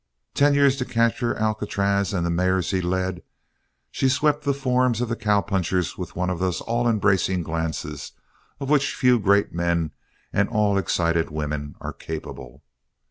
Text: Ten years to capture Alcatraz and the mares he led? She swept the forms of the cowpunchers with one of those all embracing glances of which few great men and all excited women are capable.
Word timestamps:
Ten 0.33 0.55
years 0.55 0.77
to 0.77 0.85
capture 0.85 1.35
Alcatraz 1.37 2.11
and 2.11 2.25
the 2.25 2.31
mares 2.31 2.71
he 2.71 2.81
led? 2.81 3.21
She 3.91 4.09
swept 4.09 4.45
the 4.45 4.53
forms 4.55 4.99
of 4.99 5.09
the 5.09 5.15
cowpunchers 5.15 5.95
with 5.95 6.15
one 6.15 6.31
of 6.31 6.39
those 6.39 6.59
all 6.61 6.87
embracing 6.89 7.43
glances 7.43 8.13
of 8.59 8.67
which 8.71 8.95
few 8.95 9.19
great 9.19 9.53
men 9.53 9.91
and 10.33 10.49
all 10.49 10.75
excited 10.79 11.29
women 11.29 11.75
are 11.81 11.93
capable. 11.93 12.63